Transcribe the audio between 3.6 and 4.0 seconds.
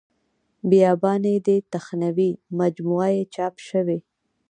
شوې.